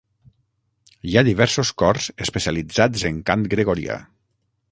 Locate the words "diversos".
1.27-1.73